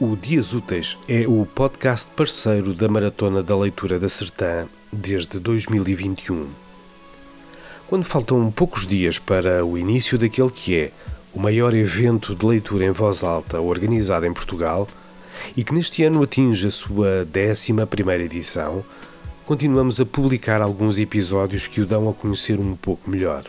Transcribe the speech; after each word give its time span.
O 0.00 0.14
Dias 0.14 0.52
Úteis 0.54 0.96
é 1.08 1.26
o 1.26 1.44
podcast 1.44 2.08
parceiro 2.14 2.72
da 2.72 2.86
Maratona 2.86 3.42
da 3.42 3.58
Leitura 3.58 3.98
da 3.98 4.08
Sertã 4.08 4.68
desde 4.92 5.40
2021. 5.40 6.46
Quando 7.88 8.04
faltam 8.04 8.48
poucos 8.52 8.86
dias 8.86 9.18
para 9.18 9.66
o 9.66 9.76
início 9.76 10.16
daquele 10.16 10.50
que 10.50 10.76
é 10.78 10.92
o 11.34 11.40
maior 11.40 11.74
evento 11.74 12.32
de 12.32 12.46
leitura 12.46 12.84
em 12.84 12.92
voz 12.92 13.24
alta 13.24 13.60
organizado 13.60 14.24
em 14.24 14.32
Portugal 14.32 14.86
e 15.56 15.64
que 15.64 15.74
neste 15.74 16.04
ano 16.04 16.22
atinge 16.22 16.68
a 16.68 16.70
sua 16.70 17.26
11 17.26 17.72
edição, 18.22 18.84
continuamos 19.44 20.00
a 20.00 20.06
publicar 20.06 20.62
alguns 20.62 21.00
episódios 21.00 21.66
que 21.66 21.80
o 21.80 21.86
dão 21.86 22.08
a 22.08 22.14
conhecer 22.14 22.60
um 22.60 22.76
pouco 22.76 23.10
melhor. 23.10 23.42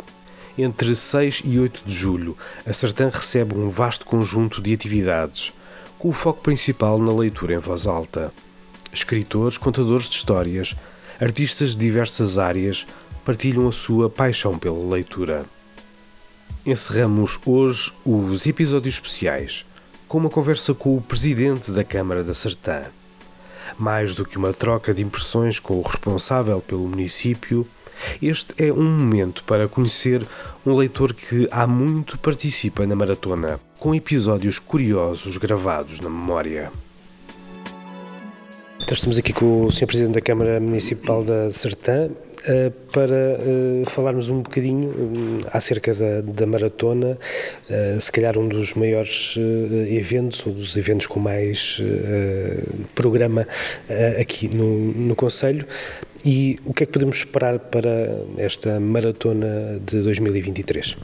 Entre 0.57 0.95
6 0.95 1.43
e 1.45 1.59
8 1.59 1.83
de 1.85 1.93
julho, 1.93 2.35
a 2.66 2.73
Sertã 2.73 3.11
recebe 3.13 3.53
um 3.53 3.69
vasto 3.69 4.03
conjunto 4.03 4.59
de 4.63 4.73
atividades 4.73 5.53
com 5.99 6.09
o 6.09 6.13
foco 6.13 6.41
principal 6.41 6.98
na 6.98 7.13
leitura 7.13 7.53
em 7.53 7.59
voz 7.59 7.85
alta. 7.85 8.31
Escritores, 8.91 9.58
contadores 9.58 10.08
de 10.08 10.16
histórias, 10.16 10.73
artistas 11.20 11.75
de 11.75 11.81
diversas 11.81 12.38
áreas 12.38 12.88
partilham 13.25 13.67
a 13.67 13.72
sua 13.72 14.09
paixão 14.09 14.58
pela 14.58 14.95
leitura. 14.95 15.45
Encerramos 16.66 17.38
hoje 17.45 17.91
os 18.05 18.48
episódios 18.48 18.95
especiais 18.95 19.66
com 20.08 20.17
uma 20.17 20.30
conversa 20.30 20.73
com 20.73 20.98
o 20.98 21.02
presidente 21.02 21.70
da 21.70 21.84
Câmara 21.84 22.23
da 22.23 22.34
Sertã. 22.34 22.84
Mais 23.77 24.16
do 24.16 24.25
que 24.25 24.38
uma 24.38 24.53
troca 24.53 24.94
de 24.94 25.03
impressões 25.03 25.59
com 25.59 25.80
o 25.80 25.84
responsável 25.84 26.61
pelo 26.61 26.88
município, 26.88 27.67
este 28.21 28.53
é 28.58 28.71
um 28.71 28.84
momento 28.84 29.44
para 29.44 29.67
conhecer 29.67 30.26
um 30.66 30.76
leitor 30.76 31.13
que 31.13 31.48
há 31.52 31.66
muito 31.66 32.17
participa 32.17 32.86
na 32.86 32.95
maratona, 32.95 33.59
com 33.80 33.95
episódios 33.95 34.59
curiosos 34.59 35.38
gravados 35.38 36.00
na 36.00 36.09
memória. 36.09 36.72
Então 38.81 38.95
estamos 38.95 39.19
aqui 39.19 39.33
com 39.33 39.66
o 39.66 39.72
Sr. 39.72 39.86
Presidente 39.86 40.14
da 40.16 40.22
Câmara 40.22 40.59
Municipal 40.59 41.23
da 41.23 41.52
Sertã 41.52 42.09
uh, 42.09 42.72
para 42.91 43.38
uh, 43.39 43.89
falarmos 43.89 44.30
um 44.30 44.41
bocadinho 44.41 44.89
um, 44.89 45.38
acerca 45.52 45.94
da, 45.94 46.22
da 46.22 46.47
maratona, 46.47 47.16
se 48.00 48.11
calhar 48.11 48.38
um 48.38 48.47
dos 48.47 48.73
maiores 48.73 49.36
eventos, 49.91 50.44
ou 50.45 50.53
dos 50.53 50.75
eventos 50.75 51.06
com 51.06 51.19
mais 51.19 51.80
programa 52.95 53.47
aqui 54.19 54.47
no, 54.47 54.91
no 54.91 55.16
Conselho. 55.16 55.67
E 56.25 56.59
o 56.66 56.73
que 56.73 56.84
é 56.84 56.86
que 56.86 56.92
podemos 56.92 57.17
esperar 57.17 57.59
para 57.59 57.89
esta 58.38 58.80
maratona 58.80 59.80
de 59.86 60.02
2023? 60.02 60.98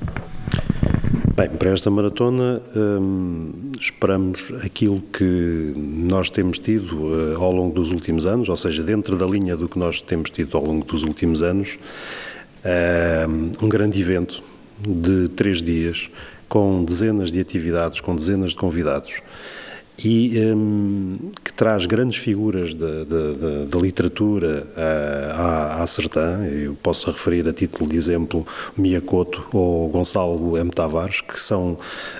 Bem, 1.35 1.49
para 1.49 1.71
esta 1.71 1.89
maratona 1.89 2.61
hum, 2.75 3.71
esperamos 3.79 4.53
aquilo 4.63 5.01
que 5.01 5.73
nós 5.75 6.29
temos 6.29 6.59
tido 6.59 6.95
uh, 6.95 7.41
ao 7.41 7.51
longo 7.51 7.73
dos 7.73 7.91
últimos 7.91 8.25
anos, 8.25 8.49
ou 8.49 8.55
seja, 8.55 8.83
dentro 8.83 9.17
da 9.17 9.25
linha 9.25 9.55
do 9.55 9.67
que 9.67 9.77
nós 9.77 10.01
temos 10.01 10.29
tido 10.29 10.57
ao 10.57 10.65
longo 10.65 10.85
dos 10.85 11.03
últimos 11.03 11.41
anos, 11.41 11.77
uh, 12.63 13.65
um 13.65 13.69
grande 13.69 13.99
evento 13.99 14.41
de 14.79 15.29
três 15.29 15.61
dias 15.61 16.09
com 16.47 16.83
dezenas 16.83 17.31
de 17.31 17.39
atividades, 17.39 17.99
com 17.99 18.15
dezenas 18.15 18.51
de 18.51 18.57
convidados 18.57 19.13
e 20.03 20.37
um, 20.53 21.31
que 21.43 21.44
traz 21.55 21.85
grandes 21.85 22.17
figuras 22.17 22.73
da, 22.75 23.79
literatura 23.79 24.67
à, 25.35 25.83
à 25.83 25.87
Sertã. 25.87 26.45
Eu 26.45 26.75
posso 26.81 27.09
referir 27.09 27.47
a 27.47 27.53
título 27.53 27.89
de 27.89 27.95
exemplo 27.95 28.45
Miyakoto 28.77 29.45
ou 29.53 29.87
Gonçalo 29.89 30.57
M. 30.57 30.69
Tavares, 30.69 31.21
que 31.21 31.39
são, 31.39 31.77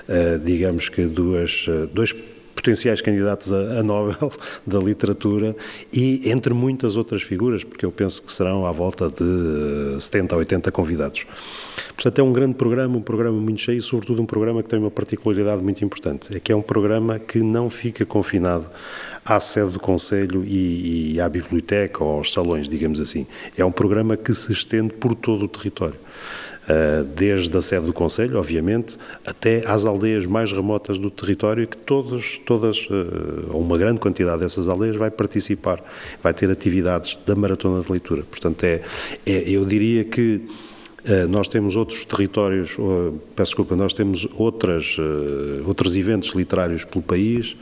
uh, 0.08 0.38
digamos 0.44 0.88
que, 0.88 1.06
duas, 1.06 1.66
uh, 1.68 1.86
dois 1.88 2.14
potenciais 2.54 3.00
candidatos 3.00 3.52
a, 3.52 3.80
a, 3.80 3.82
Nobel 3.82 4.32
da 4.66 4.78
literatura 4.78 5.54
e 5.92 6.28
entre 6.30 6.52
muitas 6.54 6.96
outras 6.96 7.22
figuras, 7.22 7.62
porque 7.62 7.84
eu 7.84 7.92
penso 7.92 8.22
que 8.22 8.32
serão 8.32 8.66
à 8.66 8.72
volta 8.72 9.08
de 9.08 10.02
70 10.02 10.34
a 10.34 10.38
80 10.38 10.72
convidados. 10.72 11.26
Portanto, 11.94 12.18
é 12.18 12.22
um 12.22 12.32
grande 12.32 12.54
programa, 12.54 12.96
um 12.96 13.02
programa 13.02 13.38
muito 13.38 13.60
cheio 13.60 13.78
e, 13.78 13.82
sobretudo, 13.82 14.20
um 14.20 14.26
programa 14.26 14.62
que 14.62 14.68
tem 14.68 14.78
uma 14.78 14.90
particularidade 14.90 15.62
muito 15.62 15.84
importante: 15.84 16.36
é 16.36 16.40
que 16.40 16.50
é 16.50 16.56
um 16.56 16.62
programa 16.62 17.18
que 17.18 17.38
não 17.38 17.70
fica 17.70 18.04
confinado 18.04 18.68
à 19.26 19.40
sede 19.40 19.72
do 19.72 19.80
Conselho 19.80 20.44
e, 20.44 21.14
e 21.14 21.20
à 21.20 21.28
biblioteca 21.28 22.02
ou 22.04 22.18
aos 22.18 22.32
salões, 22.32 22.68
digamos 22.68 23.00
assim. 23.00 23.26
É 23.58 23.64
um 23.64 23.72
programa 23.72 24.16
que 24.16 24.32
se 24.32 24.52
estende 24.52 24.92
por 24.94 25.14
todo 25.16 25.44
o 25.44 25.48
território. 25.48 25.98
Uh, 26.68 27.04
desde 27.04 27.56
a 27.56 27.62
sede 27.62 27.86
do 27.86 27.92
Conselho, 27.92 28.38
obviamente, 28.38 28.98
até 29.24 29.62
às 29.68 29.84
aldeias 29.84 30.26
mais 30.26 30.50
remotas 30.50 30.98
do 30.98 31.12
território, 31.12 31.64
que 31.66 31.76
todos, 31.76 32.40
todas, 32.44 32.88
uh, 32.90 33.50
ou 33.52 33.60
uma 33.60 33.78
grande 33.78 34.00
quantidade 34.00 34.40
dessas 34.40 34.66
aldeias, 34.66 34.96
vai 34.96 35.08
participar, 35.08 35.80
vai 36.20 36.34
ter 36.34 36.50
atividades 36.50 37.16
da 37.24 37.36
Maratona 37.36 37.84
de 37.84 37.92
Leitura. 37.92 38.24
Portanto, 38.24 38.64
é, 38.64 38.82
é 39.24 39.48
eu 39.48 39.64
diria 39.64 40.02
que 40.02 40.42
eh, 41.04 41.24
nós 41.26 41.46
temos 41.46 41.76
outros 41.76 42.04
territórios, 42.04 42.70
peço 43.36 43.50
desculpa, 43.50 43.76
nós 43.76 43.94
temos 43.94 44.26
outras, 44.34 44.96
outros 45.64 45.94
eventos 45.94 46.34
literários 46.34 46.84
pelo 46.84 47.00
país. 47.00 47.56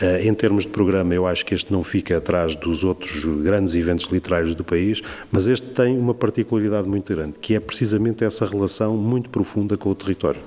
Eh, 0.00 0.26
em 0.26 0.34
termos 0.34 0.64
de 0.64 0.70
programa, 0.70 1.14
eu 1.14 1.26
acho 1.26 1.44
que 1.44 1.54
este 1.54 1.72
não 1.72 1.84
fica 1.84 2.16
atrás 2.16 2.56
dos 2.56 2.82
outros 2.82 3.24
grandes 3.42 3.74
eventos 3.74 4.06
literários 4.06 4.54
do 4.54 4.64
país, 4.64 5.00
mas 5.30 5.46
este 5.46 5.68
tem 5.68 5.96
uma 5.96 6.14
particularidade 6.14 6.88
muito 6.88 7.14
grande, 7.14 7.38
que 7.38 7.54
é 7.54 7.60
precisamente 7.60 8.24
essa 8.24 8.44
relação 8.44 8.96
muito 8.96 9.30
profunda 9.30 9.76
com 9.76 9.90
o 9.90 9.94
território. 9.94 10.40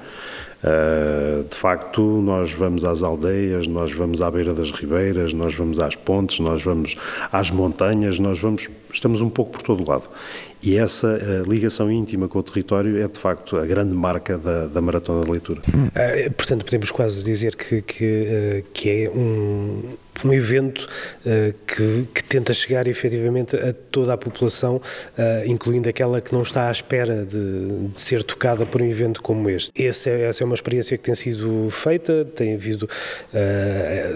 de 1.50 1.56
facto, 1.56 2.02
nós 2.02 2.52
vamos 2.52 2.84
às 2.84 3.04
aldeias, 3.04 3.68
nós 3.68 3.92
vamos 3.92 4.22
à 4.22 4.30
beira 4.30 4.54
das 4.54 4.72
ribeiras, 4.72 5.32
nós 5.32 5.54
vamos 5.54 5.80
às 5.80 5.96
pontes, 5.96 6.40
nós 6.40 6.64
vamos 6.64 6.96
às 7.32 7.52
montanhas, 7.52 8.18
nós 8.20 8.40
vamos, 8.40 8.68
estamos 8.92 9.22
um 9.22 9.30
pouco 9.30 9.52
por 9.52 9.62
todo 9.62 9.88
lado. 9.88 10.10
E 10.62 10.78
essa 10.78 11.08
uh, 11.08 11.50
ligação 11.50 11.92
íntima 11.92 12.28
com 12.28 12.40
o 12.40 12.44
território 12.44 13.02
é, 13.02 13.08
de 13.08 13.20
facto, 13.20 13.58
a 13.58 13.66
grande 13.66 13.94
marca 13.94 14.38
da, 14.38 14.68
da 14.68 14.82
Maratona 14.82 15.24
de 15.24 15.32
Leitura. 15.32 15.62
Uh, 15.68 16.32
portanto, 16.32 16.66
podemos 16.66 16.90
quase 16.90 17.24
dizer 17.24 17.56
que, 17.56 17.82
que, 17.82 18.04
uh, 18.04 18.70
que 18.74 18.90
é 18.90 19.10
um, 19.10 19.84
um 20.26 20.34
evento 20.34 20.88
que, 21.68 22.08
que, 22.12 22.24
tenta 22.24 22.52
chegar 22.52 22.88
efetivamente 22.88 23.56
a 23.56 23.72
toda 23.72 24.14
a 24.14 24.18
população, 24.18 24.82
incluindo 25.46 25.88
aquela 25.88 26.20
que 26.20 26.34
não 26.34 26.42
está 26.42 26.70
à 26.70 26.72
espera 26.72 27.24
de, 27.24 27.90
de, 27.90 28.02
ser 28.02 28.24
tocada 28.24 28.66
por 28.66 28.82
um 28.82 28.86
evento 28.86 29.22
como 29.22 29.48
este. 29.48 29.72
Essa 29.80 30.10
é, 30.10 30.24
essa 30.24 30.44
é 30.44 30.46
uma 30.46 30.56
experiência 30.56 30.98
que 30.98 31.04
tem 31.04 31.14
sido 31.14 31.70
feita, 31.70 32.26
tem 32.36 32.56
havido 32.56 32.90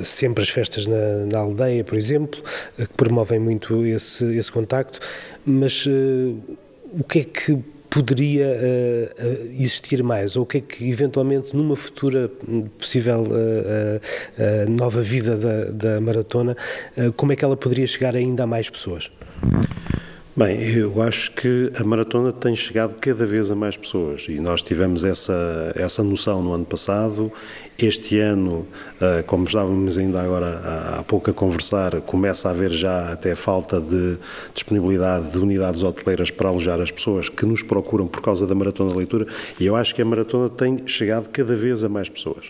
sempre 0.04 0.42
as 0.42 0.50
festas 0.50 0.88
na, 0.88 1.26
na 1.32 1.38
aldeia, 1.38 1.84
por 1.84 1.96
exemplo, 1.96 2.42
que 2.78 2.94
promovem 2.98 3.40
muito 3.40 3.86
esse, 3.86 4.26
esse 4.36 4.52
contacto 4.52 5.00
mas 5.46 5.86
uh, 5.86 6.36
o 7.00 7.04
que 7.04 7.20
é 7.20 7.24
que 7.24 7.58
poderia 7.90 8.48
uh, 8.48 9.48
existir 9.60 10.02
mais? 10.02 10.36
Ou 10.36 10.44
o 10.44 10.46
que 10.46 10.60
é 10.60 10.62
que, 10.62 10.90
eventualmente, 10.90 11.56
numa 11.56 11.76
futura 11.76 12.30
possível 12.78 13.24
uh, 13.24 14.70
nova 14.70 15.02
vida 15.02 15.36
da, 15.36 15.66
da 15.66 16.02
maratona, 16.02 16.56
como 17.16 17.34
é 17.34 17.36
que 17.36 17.44
ela 17.44 17.58
poderia 17.58 17.86
chegar 17.88 18.16
ainda 18.16 18.44
a 18.44 18.48
mais 18.48 18.70
pessoas? 18.70 19.12
Bem, 20.44 20.60
eu 20.76 21.00
acho 21.04 21.30
que 21.34 21.72
a 21.80 21.84
maratona 21.84 22.34
tem 22.34 22.56
chegado 22.56 22.96
cada 22.96 23.28
vez 23.28 23.52
a 23.52 23.56
mais 23.56 23.78
pessoas 23.78 24.26
e 24.28 24.40
nós 24.40 24.64
tivemos 24.64 25.06
essa, 25.06 25.72
essa 25.76 26.04
noção 26.04 26.42
no 26.42 26.52
ano 26.52 26.66
passado. 26.66 27.32
Este 27.78 28.18
ano, 28.20 28.66
eh, 29.00 29.22
como 29.22 29.46
estávamos 29.46 30.00
ainda 30.00 30.20
agora 30.20 30.98
há 30.98 31.04
pouco 31.04 31.30
a 31.30 31.34
conversar, 31.34 32.02
começa 32.02 32.48
a 32.48 32.54
haver 32.54 32.72
já 32.72 33.12
até 33.12 33.36
falta 33.36 33.80
de 33.80 34.18
disponibilidade 34.52 35.30
de 35.30 35.38
unidades 35.38 35.84
hoteleiras 35.84 36.32
para 36.32 36.50
alojar 36.50 36.82
as 36.82 36.90
pessoas 36.90 37.30
que 37.30 37.46
nos 37.46 37.62
procuram 37.62 38.08
por 38.08 38.24
causa 38.24 38.48
da 38.48 38.56
maratona 38.56 38.90
de 38.90 38.98
leitura 38.98 39.28
e 39.60 39.68
eu 39.68 39.76
acho 39.76 39.94
que 39.94 40.02
a 40.02 40.06
maratona 40.06 40.50
tem 40.50 40.88
chegado 40.88 41.30
cada 41.30 41.56
vez 41.56 41.84
a 41.84 41.90
mais 41.90 42.10
pessoas. 42.10 42.46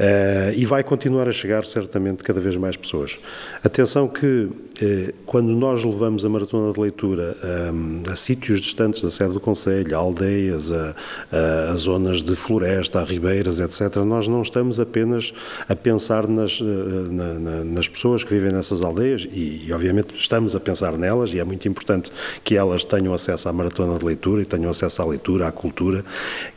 Uh, 0.00 0.54
e 0.56 0.64
vai 0.64 0.82
continuar 0.82 1.28
a 1.28 1.32
chegar 1.32 1.66
certamente 1.66 2.24
cada 2.24 2.40
vez 2.40 2.56
mais 2.56 2.74
pessoas. 2.74 3.18
Atenção 3.62 4.08
que 4.08 4.26
uh, 4.26 5.12
quando 5.26 5.48
nós 5.48 5.84
levamos 5.84 6.24
a 6.24 6.28
maratona 6.30 6.72
de 6.72 6.80
leitura 6.80 7.36
um, 7.70 8.10
a 8.10 8.16
sítios 8.16 8.62
distantes 8.62 9.02
da 9.02 9.10
sede 9.10 9.34
do 9.34 9.40
Conselho, 9.40 9.94
a 9.94 9.98
aldeias, 9.98 10.72
a, 10.72 10.96
a, 11.30 11.72
a, 11.72 11.76
zonas 11.76 12.22
de 12.22 12.34
floresta, 12.34 13.00
a 13.00 13.04
ribeiras, 13.04 13.60
etc., 13.60 13.96
nós 13.96 14.26
não 14.26 14.40
estamos 14.40 14.80
apenas 14.80 15.34
a 15.68 15.76
pensar 15.76 16.26
nas, 16.26 16.58
na, 16.62 17.34
na, 17.34 17.64
nas 17.64 17.86
pessoas 17.86 18.24
que 18.24 18.32
vivem 18.32 18.52
nessas 18.52 18.80
aldeias 18.80 19.28
e, 19.30 19.66
e, 19.66 19.70
obviamente, 19.70 20.14
estamos 20.16 20.56
a 20.56 20.60
pensar 20.60 20.96
nelas 20.96 21.34
e 21.34 21.38
é 21.38 21.44
muito 21.44 21.68
importante 21.68 22.10
que 22.42 22.56
elas 22.56 22.86
tenham 22.86 23.12
acesso 23.12 23.50
à 23.50 23.52
maratona 23.52 23.98
de 23.98 24.04
leitura 24.06 24.40
e 24.40 24.46
tenham 24.46 24.70
acesso 24.70 25.02
à 25.02 25.04
leitura, 25.04 25.46
à 25.46 25.52
cultura, 25.52 26.02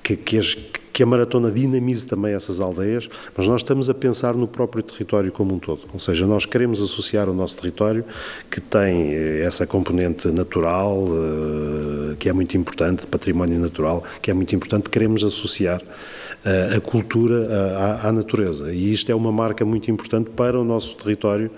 que, 0.02 0.16
que 0.16 0.38
as 0.38 0.56
que 0.94 1.02
a 1.02 1.06
maratona 1.08 1.50
dinamize 1.50 2.06
também 2.06 2.36
essas 2.36 2.62
aldeias, 2.62 3.10
mas 3.36 3.48
nós 3.48 3.62
estamos 3.62 3.90
a 3.90 3.96
pensar 3.96 4.36
no 4.36 4.48
próprio 4.48 4.84
território 4.84 5.32
como 5.32 5.56
um 5.56 5.60
todo. 5.60 5.82
Ou 5.92 6.00
seja, 6.00 6.28
nós 6.28 6.46
queremos 6.46 6.82
associar 6.84 7.28
o 7.28 7.34
nosso 7.34 7.58
território, 7.58 8.06
que 8.50 8.62
tem 8.62 9.12
eh, 9.16 9.42
essa 9.44 9.66
componente 9.66 10.28
natural, 10.28 11.08
eh, 11.08 12.16
que 12.20 12.30
é 12.30 12.34
muito 12.34 12.56
importante, 12.56 13.08
património 13.08 13.60
natural, 13.60 14.04
que 14.22 14.30
é 14.30 14.34
muito 14.36 14.56
importante, 14.56 14.88
queremos 14.88 15.24
associar 15.24 15.82
a 16.76 16.82
cultura 16.82 17.48
à, 17.78 18.10
à, 18.10 18.12
natureza. 18.12 18.74
E 18.74 18.92
isto 18.92 19.10
é 19.10 19.16
uma 19.16 19.32
marca 19.32 19.64
muito 19.64 19.90
importante 19.90 20.30
para 20.30 20.60
o 20.60 20.64
nosso 20.64 20.98
território 20.98 21.50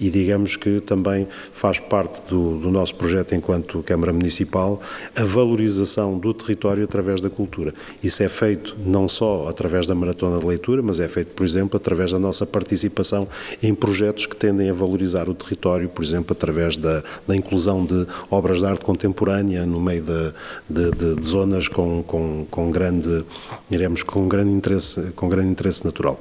e 0.00 0.10
digamos 0.10 0.56
que 0.56 0.80
também 0.80 1.28
faz 1.52 1.78
parte 1.78 2.28
do, 2.28 2.58
do, 2.58 2.70
nosso 2.70 2.94
projeto 2.96 3.34
enquanto 3.36 3.82
Câmara 3.84 4.12
Municipal 4.12 4.82
a 5.14 5.22
valorização 5.22 6.18
do 6.18 6.34
território 6.34 6.82
através 6.82 7.20
da 7.20 7.30
cultura. 7.30 7.72
Isso 8.02 8.22
é 8.22 8.28
feito 8.28 8.76
não 8.84 9.08
só 9.08 9.46
através 9.48 9.86
da 9.86 9.94
maratona 9.94 10.40
de 10.40 10.46
leitura, 10.46 10.82
mas 10.82 10.98
é 10.98 11.06
feito, 11.06 11.34
por 11.34 11.46
exemplo, 11.46 11.76
através 11.76 12.10
da 12.10 12.18
nossa 12.18 12.44
participação 12.44 13.28
em 13.62 13.72
projetos 13.74 14.26
que 14.26 14.34
tendem 14.34 14.70
a 14.70 14.72
valorizar 14.72 15.28
o 15.28 15.34
território, 15.34 15.88
por 15.88 16.02
exemplo, 16.02 16.32
através 16.32 16.76
da, 16.76 17.02
da 17.26 17.36
inclusão 17.36 17.84
de 17.84 18.06
obras 18.28 18.58
de 18.58 18.66
arte 18.66 18.84
contemporânea 18.84 19.64
no 19.64 19.80
meio 19.80 20.02
de, 20.02 20.32
de, 20.68 21.14
de, 21.14 21.24
zonas 21.24 21.68
com, 21.68 22.02
com, 22.02 22.44
com 22.50 22.70
grande, 22.72 23.24
diremos, 23.70 24.02
com 24.02 24.31
grande 24.32 24.50
interesse, 24.50 25.00
com 25.14 25.28
grande 25.28 25.50
interesse 25.50 25.84
natural. 25.84 26.20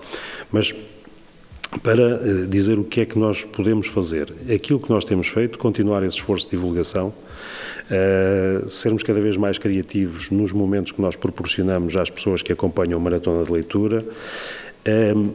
Mas 0.51 0.73
para 1.79 2.03
eh, 2.03 2.47
dizer 2.47 2.77
o 2.77 2.83
que 2.83 3.01
é 3.01 3.05
que 3.05 3.17
nós 3.17 3.43
podemos 3.43 3.87
fazer. 3.87 4.33
Aquilo 4.53 4.79
que 4.79 4.89
nós 4.89 5.05
temos 5.05 5.27
feito, 5.27 5.57
continuar 5.57 6.03
esse 6.03 6.17
esforço 6.17 6.45
de 6.45 6.51
divulgação, 6.51 7.07
uh, 7.07 8.69
sermos 8.69 9.03
cada 9.03 9.21
vez 9.21 9.37
mais 9.37 9.57
criativos 9.57 10.29
nos 10.29 10.51
momentos 10.51 10.91
que 10.91 11.01
nós 11.01 11.15
proporcionamos 11.15 11.95
às 11.95 12.09
pessoas 12.09 12.41
que 12.41 12.51
acompanham 12.51 12.99
a 12.99 13.01
maratona 13.01 13.45
de 13.45 13.51
leitura. 13.51 14.03
Uh, 14.85 15.33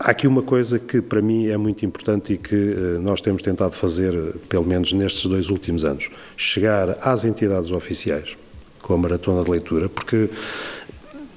há 0.00 0.10
aqui 0.10 0.26
uma 0.26 0.42
coisa 0.42 0.78
que 0.78 1.02
para 1.02 1.20
mim 1.20 1.48
é 1.48 1.56
muito 1.58 1.84
importante 1.84 2.32
e 2.32 2.38
que 2.38 2.54
uh, 2.54 3.00
nós 3.00 3.20
temos 3.20 3.42
tentado 3.42 3.74
fazer, 3.74 4.14
pelo 4.48 4.64
menos 4.64 4.92
nestes 4.94 5.26
dois 5.26 5.50
últimos 5.50 5.84
anos, 5.84 6.08
chegar 6.36 6.98
às 7.02 7.24
entidades 7.24 7.70
oficiais 7.70 8.34
com 8.80 8.94
a 8.94 8.96
maratona 8.96 9.44
de 9.44 9.50
leitura, 9.50 9.90
porque 9.90 10.30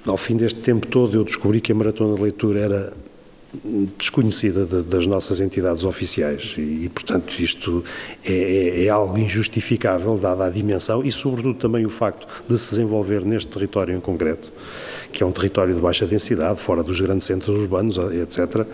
ao 0.05 0.17
fim 0.17 0.35
deste 0.35 0.59
tempo 0.59 0.87
todo 0.87 1.17
eu 1.17 1.23
descobri 1.23 1.61
que 1.61 1.71
a 1.71 1.75
maratona 1.75 2.15
de 2.15 2.21
leitura 2.21 2.59
era 2.59 2.93
desconhecida 3.97 4.65
de, 4.65 4.81
das 4.83 5.05
nossas 5.05 5.39
entidades 5.39 5.83
oficiais 5.83 6.55
e, 6.57 6.89
portanto, 6.89 7.39
isto 7.39 7.83
é, 8.25 8.33
é, 8.33 8.85
é, 8.85 8.89
algo 8.89 9.17
injustificável, 9.17 10.17
dada 10.17 10.45
a 10.45 10.49
dimensão 10.49 11.03
e, 11.03 11.11
sobretudo, 11.11 11.59
também 11.59 11.85
o 11.85 11.89
facto 11.89 12.27
de 12.47 12.57
se 12.57 12.71
desenvolver 12.71 13.23
neste 13.23 13.51
território 13.51 13.95
em 13.95 13.99
concreto, 13.99 14.51
que 15.11 15.21
é 15.21 15.25
um 15.25 15.31
território 15.31 15.75
de 15.75 15.81
baixa 15.81 16.07
densidade, 16.07 16.59
fora 16.59 16.81
dos 16.81 16.99
grandes 16.99 17.27
centros 17.27 17.59
urbanos, 17.59 17.97
etc., 17.97 18.65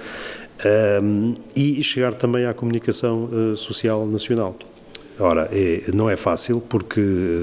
um, 1.02 1.36
e 1.56 1.82
chegar 1.84 2.14
também 2.14 2.46
à 2.46 2.54
comunicação 2.54 3.30
uh, 3.32 3.56
social 3.56 4.06
nacional. 4.06 4.56
Ora, 5.20 5.50
é, 5.52 5.84
não 5.94 6.10
é 6.10 6.16
fácil 6.16 6.62
porque 6.62 7.02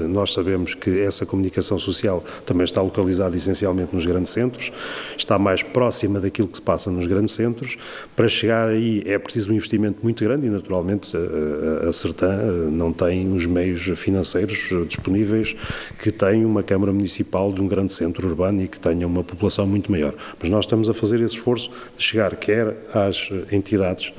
nós 0.09 0.33
sabemos 0.33 0.73
que 0.73 0.99
essa 0.99 1.25
comunicação 1.25 1.77
social 1.77 2.23
também 2.45 2.65
está 2.65 2.81
localizada 2.81 3.35
essencialmente 3.35 3.93
nos 3.93 4.05
grandes 4.05 4.33
centros, 4.33 4.71
está 5.15 5.37
mais 5.37 5.61
próxima 5.61 6.19
daquilo 6.19 6.47
que 6.47 6.57
se 6.57 6.61
passa 6.61 6.89
nos 6.89 7.05
grandes 7.05 7.35
centros. 7.35 7.77
Para 8.15 8.27
chegar 8.27 8.67
aí 8.67 9.03
é 9.05 9.19
preciso 9.19 9.51
um 9.51 9.55
investimento 9.55 9.99
muito 10.01 10.23
grande 10.23 10.47
e, 10.47 10.49
naturalmente, 10.49 11.15
a, 11.15 11.89
a 11.89 11.93
Sertã 11.93 12.35
não 12.71 12.91
tem 12.91 13.31
os 13.31 13.45
meios 13.45 13.83
financeiros 13.95 14.69
disponíveis 14.87 15.55
que 15.99 16.11
tem 16.11 16.43
uma 16.45 16.63
Câmara 16.63 16.91
Municipal 16.91 17.53
de 17.53 17.61
um 17.61 17.67
grande 17.67 17.93
centro 17.93 18.27
urbano 18.27 18.63
e 18.63 18.67
que 18.67 18.79
tenha 18.79 19.05
uma 19.05 19.23
população 19.23 19.67
muito 19.67 19.91
maior. 19.91 20.15
Mas 20.41 20.49
nós 20.49 20.65
estamos 20.65 20.89
a 20.89 20.93
fazer 20.95 21.21
esse 21.21 21.35
esforço 21.35 21.69
de 21.95 22.03
chegar 22.03 22.35
quer 22.35 22.75
às 22.93 23.29
entidades 23.51 24.11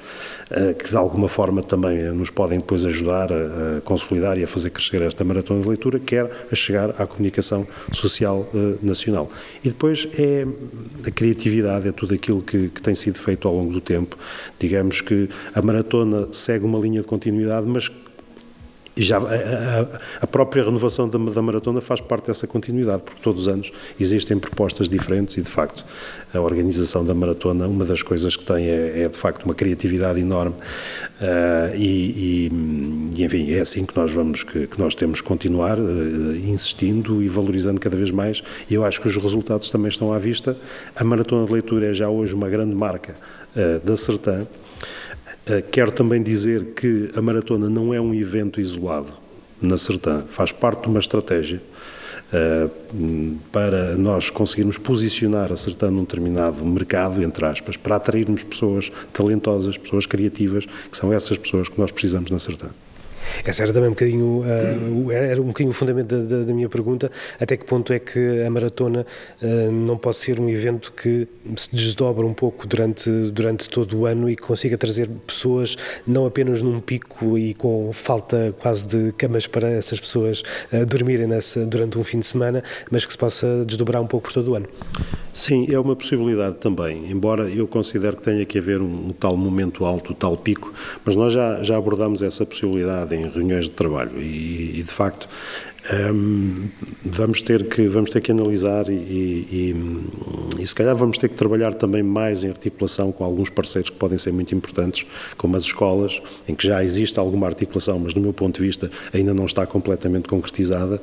eh, 0.51 0.73
que 0.73 0.89
de 0.89 0.97
alguma 0.97 1.29
forma 1.29 1.63
também 1.63 2.05
nos 2.13 2.31
podem 2.31 2.59
depois 2.59 2.87
ajudar 2.87 3.31
a, 3.31 3.37
consolidar 3.85 4.39
e 4.39 4.45
a 4.45 4.47
fazer 4.47 4.71
crescer 4.71 5.03
esta 5.03 5.25
maratona 5.25 5.63
de 5.63 5.69
leitura, 5.69 5.99
quer 5.99 6.31
a 6.51 6.55
chegar 6.55 6.91
à 7.01 7.07
comunicação 7.07 7.67
social 7.93 8.49
eh, 8.55 8.77
nacional. 8.83 9.31
E 9.65 9.69
depois 9.69 10.09
é 10.19 10.47
a 11.07 11.11
criatividade, 11.11 11.89
é 11.89 11.93
tudo 11.93 12.15
aquilo 12.15 12.43
que, 12.43 12.69
que 12.69 12.83
tem 12.83 12.95
sido 12.95 13.19
feito 13.19 13.49
ao 13.49 13.55
longo 13.55 13.73
do 13.73 13.81
tempo. 13.81 14.17
Digamos 14.59 15.01
que 15.01 15.29
a 15.55 15.63
maratona 15.63 16.29
segue 16.33 16.65
uma 16.65 16.79
linha 16.79 17.01
de 17.01 17.07
continuidade, 17.07 17.67
mas 17.67 17.91
e 18.99 19.03
já 19.05 19.19
a, 19.19 20.23
a, 20.23 20.27
própria 20.27 20.65
renovação 20.65 21.09
da, 21.09 21.19
da, 21.19 21.41
maratona 21.41 21.81
faz 21.81 22.01
parte 22.01 22.27
dessa 22.27 22.49
continuidade, 22.49 23.05
porque 23.05 23.23
todos 23.23 23.43
os 23.43 23.49
anos 23.49 23.71
existem 23.99 24.37
propostas 24.39 24.89
diferentes 24.89 25.37
e, 25.37 25.43
de 25.43 25.49
facto, 25.49 25.85
a 26.35 26.41
organização 26.41 27.05
da 27.05 27.15
maratona, 27.15 27.69
uma 27.69 27.85
das 27.85 28.03
coisas 28.03 28.35
que 28.35 28.45
tem 28.45 28.69
é, 28.69 29.03
é 29.03 29.09
de 29.09 29.17
facto, 29.17 29.45
uma 29.45 29.55
criatividade 29.55 30.21
enorme. 30.21 30.57
Uh, 31.21 31.77
e, 31.77 32.51
e, 33.17 33.25
enfim, 33.25 33.53
é 33.53 33.61
assim 33.61 33.87
que 33.87 33.97
nós 33.97 34.11
vamos, 34.11 34.43
que, 34.43 34.67
que 34.67 34.81
nós 34.81 34.97
temos 34.97 35.21
que 35.21 35.29
continuar 35.29 35.79
uh, 35.79 36.37
insistindo 36.37 37.23
e 37.23 37.29
valorizando 37.29 37.81
cada 37.81 37.97
vez 37.97 38.11
mais. 38.11 38.43
E 38.69 38.75
eu 38.75 38.85
acho 38.85 39.01
que 39.01 39.07
os 39.07 39.17
resultados 39.17 39.71
também 39.71 39.91
estão 39.91 40.13
à 40.13 40.19
vista. 40.19 40.57
A 40.97 41.05
maratona 41.05 41.47
de 41.47 41.53
leitura 41.53 41.87
é 41.87 41.95
já 41.95 42.09
hoje 42.09 42.35
uma 42.35 42.49
grande 42.49 42.75
marca 42.75 43.15
uh, 43.55 43.87
da 43.87 43.97
Sertã, 43.97 44.45
quero 45.71 45.93
também 45.93 46.23
dizer 46.23 46.73
que 46.77 47.11
a 47.15 47.23
maratona 47.23 47.69
não 47.69 47.93
é 47.95 48.01
um 48.01 48.15
evento 48.15 48.61
isolado 48.61 49.13
na 49.61 49.79
Sertã, 49.79 50.25
faz 50.29 50.53
parte 50.53 50.83
de 50.83 50.89
uma 50.89 51.01
estratégia 51.01 51.61
uh, 52.33 53.37
para 53.51 53.97
nós 53.97 54.31
conseguirmos 54.31 54.79
posicionar 54.79 55.53
a 55.53 55.57
Sertã 55.57 55.91
num 55.91 56.05
determinado 56.05 56.65
mercado, 56.65 57.23
entre 57.23 57.45
aspas, 57.45 57.77
para 57.77 57.97
atrairmos 57.97 58.43
pessoas 58.43 58.93
talentosas, 59.13 59.77
pessoas 59.77 60.07
criativas, 60.07 60.65
que 60.91 60.97
são 60.97 61.13
essas 61.13 61.37
pessoas 61.37 61.69
que 61.69 61.79
nós 61.79 61.91
precisamos 61.91 62.31
na 62.31 62.39
Sertã. 62.39 62.69
Essa 63.45 63.63
era 63.63 63.73
também 63.73 63.89
um 63.89 63.93
bocadinho, 63.93 64.43
uh, 64.43 65.13
era 65.13 65.41
um 65.41 65.47
bocadinho 65.47 65.71
o 65.71 65.73
fundamento 65.73 66.09
da, 66.09 66.37
da, 66.37 66.45
da, 66.45 66.55
minha 66.55 66.69
pergunta, 66.69 67.11
até 67.41 67.57
que 67.57 67.65
ponto 67.65 67.93
é 67.93 67.99
que 67.99 68.43
a 68.43 68.51
maratona 68.51 69.07
uh, 69.43 69.73
não 69.73 69.97
pode 69.97 70.17
ser 70.19 70.41
um 70.41 70.49
evento 70.49 70.93
que 70.93 71.27
se 71.57 71.75
desdobra 71.75 72.27
um 72.27 72.35
pouco 72.35 72.67
durante, 72.67 73.11
durante 73.31 73.69
todo 73.69 73.99
o 73.99 74.07
ano 74.07 74.29
e 74.29 74.37
que 74.37 74.43
consiga 74.43 74.77
trazer 74.77 75.09
pessoas 75.27 75.77
não 76.07 76.27
apenas 76.27 76.63
num 76.63 76.81
pico 76.81 77.39
e 77.39 77.55
com 77.55 77.91
falta 77.93 78.55
quase 78.59 78.87
de 78.87 79.13
camas 79.13 79.47
para 79.47 79.69
essas 79.69 80.01
pessoas 80.01 80.43
uh, 80.73 80.85
dormirem 80.87 81.27
nessa, 81.27 81.65
durante 81.65 81.99
um 81.99 82.05
fim 82.05 82.19
de 82.19 82.27
semana, 82.27 82.63
mas 82.91 83.05
que 83.05 83.13
se 83.13 83.19
possa 83.19 83.65
desdobrar 83.65 84.03
um 84.03 84.07
pouco 84.07 84.29
por 84.29 84.33
todo 84.33 84.53
o 84.53 84.55
ano. 84.55 84.67
Sim, 85.33 85.67
é 85.71 85.79
uma 85.79 85.95
possibilidade 85.95 86.57
também, 86.57 87.11
embora 87.11 87.49
eu 87.49 87.67
considere 87.67 88.17
que 88.17 88.23
tenha 88.23 88.45
que 88.45 88.59
haver 88.59 88.81
um, 88.81 89.09
um 89.09 89.11
tal 89.11 89.37
momento 89.37 89.85
alto, 89.85 90.13
um 90.13 90.15
tal 90.15 90.37
pico, 90.37 90.73
mas 91.05 91.15
nós 91.15 91.33
já, 91.33 91.63
já 91.63 91.77
abordamos 91.77 92.23
essa 92.23 92.45
possibilidade 92.45 93.15
em 93.19 93.29
reuniões 93.29 93.65
de 93.65 93.71
trabalho 93.71 94.21
e, 94.21 94.81
e 94.81 94.83
de 94.83 94.93
facto 94.93 95.29
um, 96.13 96.69
vamos 97.03 97.41
ter 97.41 97.67
que 97.67 97.89
vamos 97.89 98.11
ter 98.11 98.21
que 98.21 98.31
analisar 98.31 98.91
e, 98.91 98.95
e, 98.95 99.75
e, 100.59 100.67
se 100.67 100.75
calhar 100.75 100.95
vamos 100.95 101.17
ter 101.17 101.29
que 101.29 101.35
trabalhar 101.35 101.73
também 101.73 102.03
mais 102.03 102.45
em 102.45 102.51
articulação 102.51 103.11
com 103.11 103.25
alguns 103.25 103.49
parceiros 103.49 103.89
que 103.89 103.97
podem 103.97 104.19
ser 104.19 104.33
muito 104.33 104.55
importantes, 104.55 105.07
como 105.39 105.57
as 105.57 105.65
escolas, 105.65 106.21
em 106.47 106.55
que 106.55 106.67
já 106.67 106.85
existe 106.85 107.19
alguma 107.19 107.47
articulação, 107.47 107.99
mas 107.99 108.13
do 108.13 108.21
meu 108.21 108.35
ponto 108.35 108.61
de 108.61 108.67
vista 108.67 108.91
ainda 109.15 109.33
não 109.33 109.47
está 109.47 109.67
completamente 109.67 110.29
concretizada 110.29 111.01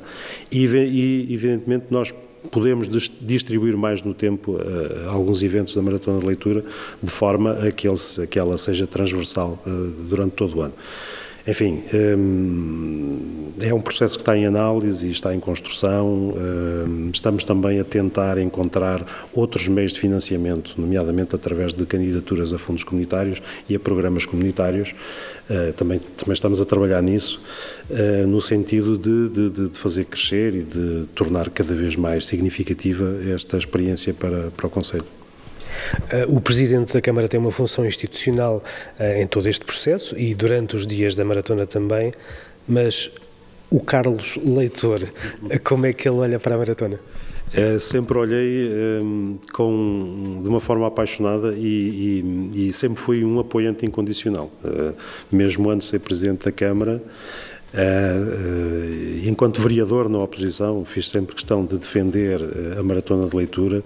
e, 0.52 0.64
e 0.66 1.34
evidentemente 1.34 1.86
nós 1.90 2.14
podemos 2.50 2.88
distribuir 3.20 3.76
mais 3.76 4.02
no 4.02 4.14
tempo 4.14 4.52
uh, 4.52 5.10
alguns 5.10 5.42
eventos 5.42 5.74
da 5.74 5.82
Maratona 5.82 6.20
de 6.20 6.26
Leitura 6.26 6.64
de 7.02 7.10
forma 7.10 7.52
a 7.52 7.72
que, 7.72 7.88
ele, 7.88 7.98
a 8.22 8.26
que 8.26 8.38
ela 8.38 8.56
seja 8.56 8.86
transversal 8.86 9.58
uh, 9.66 9.70
durante 10.08 10.34
todo 10.34 10.58
o 10.58 10.60
ano. 10.60 10.74
Enfim, 11.46 11.84
hum, 11.94 13.52
é 13.60 13.72
um 13.72 13.80
processo 13.80 14.16
que 14.16 14.22
está 14.22 14.36
em 14.36 14.46
análise 14.46 15.06
e 15.06 15.12
está 15.12 15.32
em 15.32 15.38
construção. 15.38 16.34
Hum, 16.36 17.10
estamos 17.12 17.44
também 17.44 17.78
a 17.78 17.84
tentar 17.84 18.36
encontrar 18.38 19.28
outros 19.32 19.68
meios 19.68 19.92
de 19.92 20.00
financiamento, 20.00 20.74
nomeadamente 20.76 21.36
através 21.36 21.72
de 21.72 21.86
candidaturas 21.86 22.52
a 22.52 22.58
fundos 22.58 22.82
comunitários 22.82 23.40
e 23.68 23.76
a 23.76 23.80
programas 23.80 24.26
comunitários. 24.26 24.92
Uh, 25.48 25.72
também, 25.74 26.00
também 26.16 26.34
estamos 26.34 26.60
a 26.60 26.64
trabalhar 26.64 27.00
nisso, 27.00 27.40
uh, 27.88 28.26
no 28.26 28.40
sentido 28.40 28.98
de, 28.98 29.28
de, 29.28 29.68
de, 29.68 29.78
fazer 29.78 30.04
crescer 30.06 30.56
e 30.56 30.62
de 30.64 31.04
tornar 31.14 31.50
cada 31.50 31.72
vez 31.72 31.94
mais 31.94 32.26
significativa 32.26 33.04
esta 33.32 33.56
experiência 33.56 34.12
para, 34.12 34.50
para 34.50 34.66
o 34.66 34.70
Conselho. 34.70 35.15
Eh, 36.10 36.26
o 36.28 36.40
Presidente 36.40 36.92
da 36.92 37.00
Câmara 37.00 37.28
tem 37.28 37.38
uma 37.38 37.50
função 37.50 37.84
institucional 37.84 38.62
eh, 38.98 39.22
em 39.22 39.26
todo 39.26 39.48
este 39.48 39.64
processo 39.64 40.18
e 40.18 40.34
durante 40.34 40.76
os 40.76 40.86
dias 40.86 41.14
da 41.14 41.24
maratona 41.24 41.66
também, 41.66 42.12
mas 42.66 43.10
o 43.70 43.80
Carlos 43.80 44.36
Leitor, 44.36 45.02
eh, 45.50 45.58
como 45.58 45.86
é 45.86 45.92
que 45.92 46.08
ele 46.08 46.18
olha 46.18 46.38
para 46.38 46.54
a 46.54 46.58
maratona? 46.58 46.98
É, 47.54 47.78
sempre 47.78 48.18
olhei 48.18 48.68
um, 49.00 49.38
com, 49.52 50.40
de 50.42 50.48
uma 50.48 50.58
forma 50.58 50.86
apaixonada 50.86 51.54
e, 51.56 52.22
e, 52.54 52.68
e, 52.68 52.72
sempre 52.72 53.00
fui 53.00 53.24
um 53.24 53.38
apoiante 53.38 53.86
incondicional. 53.86 54.50
Uh, 54.64 54.94
mesmo 55.30 55.70
antes 55.70 55.86
de 55.86 55.92
ser 55.92 56.00
Presidente 56.00 56.44
da 56.44 56.52
Câmara, 56.52 57.00
enquanto 59.24 59.60
vereador 59.60 60.08
na 60.08 60.18
oposição, 60.18 60.84
fiz 60.84 61.08
sempre 61.08 61.34
questão 61.34 61.64
de 61.64 61.76
defender 61.76 62.40
a 62.78 62.82
maratona 62.82 63.28
de 63.28 63.36
leitura, 63.36 63.82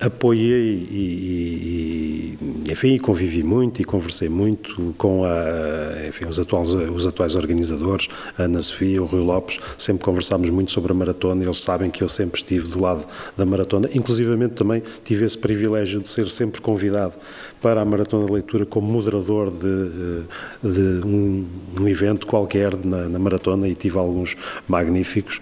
apoiei 0.00 0.86
e, 0.90 2.36
e, 2.66 2.72
enfim, 2.72 2.98
convivi 2.98 3.44
muito 3.44 3.80
e 3.80 3.84
conversei 3.84 4.28
muito 4.28 4.94
com 4.98 5.24
a, 5.24 6.08
enfim, 6.08 6.24
os, 6.24 6.38
atuais, 6.38 6.72
os 6.72 7.06
atuais 7.06 7.36
organizadores, 7.36 8.08
a 8.36 8.42
Ana 8.42 8.60
Sofia, 8.62 9.00
o 9.00 9.06
Rui 9.06 9.20
Lopes, 9.20 9.58
sempre 9.78 10.04
conversámos 10.04 10.50
muito 10.50 10.72
sobre 10.72 10.90
a 10.90 10.94
maratona, 10.94 11.44
eles 11.44 11.58
sabem 11.58 11.88
que 11.88 12.02
eu 12.02 12.08
sempre 12.08 12.40
estive 12.40 12.66
do 12.66 12.80
lado 12.80 13.04
da 13.36 13.46
maratona, 13.46 13.88
inclusivamente 13.94 14.54
também 14.54 14.82
tive 15.04 15.24
esse 15.24 15.38
privilégio 15.38 16.00
de 16.00 16.08
ser 16.08 16.28
sempre 16.28 16.60
convidado 16.60 17.14
para 17.62 17.80
a 17.80 17.84
Maratona 17.84 18.26
de 18.26 18.32
Leitura 18.32 18.66
como 18.66 18.90
moderador 18.90 19.50
de, 19.50 20.24
de 20.68 21.06
um, 21.06 21.46
um, 21.80 21.88
evento 21.88 22.26
qualquer 22.26 22.74
na, 22.84 23.08
na 23.08 23.18
Maratona 23.22 23.68
e 23.68 23.74
tive 23.74 23.98
alguns 23.98 24.36
magníficos. 24.68 25.40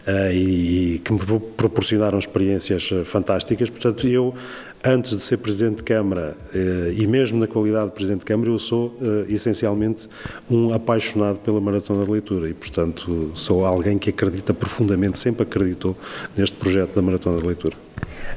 Uh, 0.00 0.32
e, 0.32 0.94
e, 0.94 0.98
que 1.00 1.12
me 1.12 1.20
proporcionaram 1.58 2.18
experiências 2.18 2.88
eh, 2.90 3.04
fantásticas. 3.04 3.68
Portanto, 3.68 4.08
eu, 4.08 4.34
antes 4.82 5.14
de 5.14 5.20
ser 5.20 5.36
Presidente 5.36 5.76
de 5.76 5.82
Câmara 5.82 6.34
uh, 6.54 6.92
e 6.92 7.06
mesmo 7.06 7.38
na 7.38 7.46
qualidade 7.46 7.88
de 7.88 7.92
Presidente 7.92 8.20
de 8.20 8.24
Câmara, 8.24 8.50
eu 8.50 8.58
sou 8.58 8.96
essencialmente 9.28 10.08
um 10.50 10.72
apaixonado 10.72 11.38
pela 11.40 11.60
Maratona 11.60 12.02
de 12.06 12.10
Leitura 12.10 12.48
e, 12.48 12.54
portanto, 12.54 13.30
sou 13.34 13.66
alguém 13.66 13.98
que 13.98 14.08
acredita 14.08 14.54
profundamente, 14.54 15.18
sempre 15.18 15.42
acreditou 15.42 15.94
neste 16.34 16.56
projeto 16.56 16.94
da 16.94 17.02
Maratona 17.02 17.38
de 17.38 17.46
Leitura. 17.46 17.76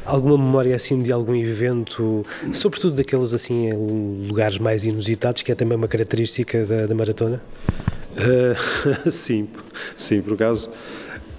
Alguma 0.05 0.37
memória 0.37 0.75
assim 0.75 1.01
de 1.01 1.13
algum 1.13 1.33
evento, 1.33 2.25
sobretudo 2.53 2.95
daqueles 2.95 3.33
assim 3.33 3.71
lugares 4.27 4.57
mais 4.57 4.83
inusitados, 4.83 5.43
que 5.43 5.51
é 5.51 5.55
também 5.55 5.77
uma 5.77 5.87
característica 5.87 6.65
da, 6.65 6.87
da 6.87 6.93
maratona? 6.93 7.41
Uh, 8.13 9.09
sim, 9.11 9.49
sim, 9.97 10.21
por 10.21 10.33
acaso 10.33 10.69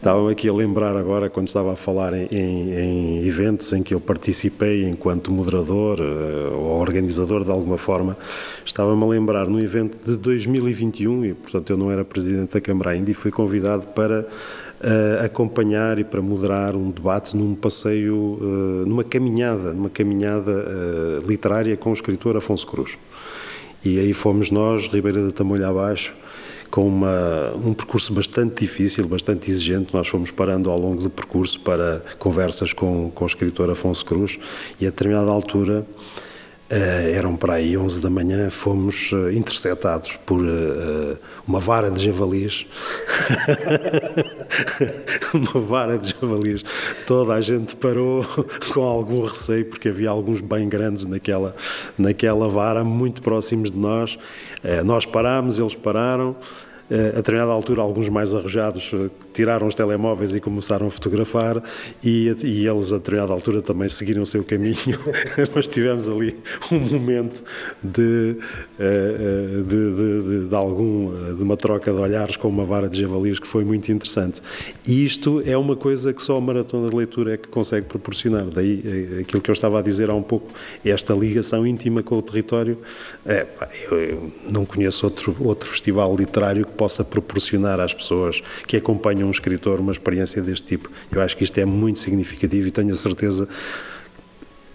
estava 0.04 0.30
aqui 0.30 0.46
a 0.50 0.52
lembrar 0.52 0.96
agora 0.96 1.30
quando 1.30 1.48
estava 1.48 1.72
a 1.72 1.76
falar 1.76 2.12
em, 2.12 2.26
em, 2.30 3.26
eventos 3.26 3.72
em 3.72 3.82
que 3.82 3.94
eu 3.94 4.00
participei 4.00 4.84
enquanto 4.84 5.32
moderador 5.32 5.98
uh, 5.98 6.54
ou 6.54 6.78
organizador 6.78 7.42
de 7.42 7.50
alguma 7.50 7.78
forma, 7.78 8.14
estava-me 8.66 9.02
a 9.02 9.06
lembrar 9.06 9.46
no 9.46 9.58
evento 9.58 9.96
de 10.04 10.18
2021 10.18 11.24
e 11.24 11.32
portanto 11.32 11.70
eu 11.70 11.78
não 11.78 11.90
era 11.90 12.04
presidente 12.04 12.52
da 12.52 12.60
Câmara 12.60 12.90
ainda 12.90 13.10
e 13.10 13.14
fui 13.14 13.30
convidado 13.30 13.86
para 13.88 14.20
uh, 14.20 15.24
acompanhar 15.24 15.98
e 15.98 16.04
para 16.04 16.20
moderar 16.20 16.76
um 16.76 16.90
debate 16.90 17.34
num 17.34 17.54
passeio, 17.54 18.14
uh, 18.14 18.84
numa 18.86 19.04
caminhada, 19.04 19.72
numa 19.72 19.88
caminhada 19.88 20.52
literária 21.26 21.78
com 21.78 21.88
o 21.88 21.94
escritor 21.94 22.36
Afonso 22.36 22.66
Cruz. 22.66 22.98
E 23.82 23.98
aí 23.98 24.12
fomos 24.12 24.50
nós, 24.50 24.86
Ribeira 24.86 25.22
da 25.22 25.30
Tamoilha 25.30 25.68
abaixo, 25.68 26.14
com 26.74 26.88
uma, 26.88 27.54
um 27.54 27.72
percurso 27.72 28.12
bastante 28.12 28.62
difícil, 28.62 29.06
bastante 29.06 29.48
exigente. 29.48 29.94
Nós 29.94 30.08
fomos 30.08 30.32
parando 30.32 30.68
ao 30.72 30.76
longo 30.76 31.04
do 31.04 31.08
percurso 31.08 31.60
para 31.60 32.02
conversas 32.18 32.72
com, 32.72 33.12
com 33.14 33.22
o 33.22 33.26
escritor 33.28 33.70
Afonso 33.70 34.04
Cruz 34.04 34.40
e 34.80 34.84
a 34.84 34.90
determinada 34.90 35.30
altura 35.30 35.86
eram 36.70 37.36
para 37.36 37.54
aí 37.54 37.76
11 37.76 38.00
da 38.00 38.08
manhã, 38.08 38.48
fomos 38.50 39.12
uh, 39.12 39.30
interceptados 39.30 40.16
por 40.24 40.40
uh, 40.40 41.18
uma 41.46 41.60
vara 41.60 41.90
de 41.90 42.02
javalis. 42.02 42.66
uma 45.34 45.60
vara 45.60 45.98
de 45.98 46.14
javalis. 46.18 46.64
Toda 47.06 47.34
a 47.34 47.40
gente 47.40 47.76
parou 47.76 48.24
com 48.72 48.82
algum 48.82 49.26
receio, 49.26 49.66
porque 49.66 49.88
havia 49.88 50.08
alguns 50.08 50.40
bem 50.40 50.68
grandes 50.68 51.04
naquela, 51.04 51.54
naquela 51.98 52.48
vara, 52.48 52.82
muito 52.82 53.20
próximos 53.20 53.70
de 53.70 53.78
nós. 53.78 54.18
nós 54.84 55.04
parámos, 55.04 55.58
eles 55.58 55.74
pararam. 55.74 56.34
Eh, 56.90 57.12
a 57.14 57.16
determinada 57.16 57.50
altura, 57.50 57.80
alguns 57.80 58.10
mais 58.10 58.34
arrojados 58.34 58.90
eh, 58.92 59.08
tiraram 59.32 59.66
os 59.66 59.74
telemóveis 59.74 60.34
e 60.34 60.40
começaram 60.40 60.86
a 60.86 60.90
fotografar, 60.90 61.62
e, 62.02 62.34
e 62.44 62.66
eles, 62.68 62.92
a 62.92 62.98
determinada 62.98 63.32
altura, 63.32 63.62
também 63.62 63.88
seguiram 63.88 64.22
o 64.22 64.26
seu 64.26 64.44
caminho, 64.44 64.76
mas 65.54 65.66
tivemos 65.66 66.08
ali 66.08 66.36
um 66.70 66.78
momento 66.78 67.42
de, 67.82 68.36
eh, 68.78 69.62
de, 69.66 70.42
de, 70.42 70.48
de, 70.48 70.54
algum, 70.54 71.34
de 71.34 71.42
uma 71.42 71.56
troca 71.56 71.90
de 71.90 71.98
olhares 71.98 72.36
com 72.36 72.48
uma 72.48 72.64
vara 72.66 72.88
de 72.88 73.00
javalis 73.00 73.38
que 73.38 73.46
foi 73.46 73.64
muito 73.64 73.90
interessante. 73.90 74.42
E 74.86 75.04
isto 75.04 75.42
é 75.46 75.56
uma 75.56 75.76
coisa 75.76 76.12
que 76.12 76.22
só 76.22 76.36
a 76.36 76.40
maratona 76.40 76.90
de 76.90 76.96
leitura 76.96 77.34
é 77.34 77.36
que 77.38 77.48
consegue 77.48 77.86
proporcionar. 77.86 78.44
Daí 78.44 79.20
aquilo 79.20 79.40
que 79.42 79.50
eu 79.50 79.54
estava 79.54 79.78
a 79.78 79.82
dizer 79.82 80.10
há 80.10 80.14
um 80.14 80.22
pouco, 80.22 80.52
esta 80.84 81.14
ligação 81.14 81.66
íntima 81.66 82.02
com 82.02 82.18
o 82.18 82.22
território. 82.22 82.78
É, 83.24 83.46
eu, 83.90 83.98
eu 83.98 84.32
não 84.50 84.66
conheço 84.66 85.06
outro, 85.06 85.34
outro 85.40 85.68
festival 85.68 86.14
literário 86.14 86.66
possa 86.74 87.04
proporcionar 87.04 87.80
às 87.80 87.94
pessoas 87.94 88.42
que 88.66 88.76
acompanham 88.76 89.28
um 89.28 89.30
escritor 89.30 89.80
uma 89.80 89.92
experiência 89.92 90.42
deste 90.42 90.66
tipo. 90.66 90.90
Eu 91.10 91.22
acho 91.22 91.36
que 91.36 91.44
isto 91.44 91.58
é 91.58 91.64
muito 91.64 91.98
significativo 91.98 92.68
e 92.68 92.70
tenho 92.70 92.92
a 92.92 92.96
certeza 92.96 93.48